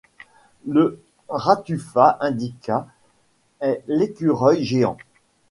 [0.65, 0.99] Le
[1.29, 2.87] ratufa indica
[3.59, 4.97] est l'écureuil géant